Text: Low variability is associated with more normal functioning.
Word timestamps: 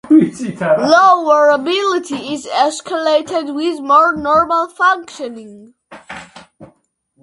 Low 0.09 1.27
variability 1.29 2.33
is 2.33 2.47
associated 2.51 3.53
with 3.53 3.81
more 3.81 4.15
normal 4.17 4.67
functioning. 4.67 5.75